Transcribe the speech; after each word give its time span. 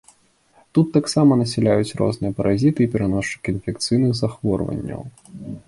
Тут 0.77 0.87
таксама 0.97 1.31
насяляюць 1.41 1.95
розныя 2.01 2.35
паразіты 2.41 2.79
і 2.87 2.89
пераносчыкі 2.95 3.55
інфекцыйных 3.57 4.11
захворванняў. 4.25 5.01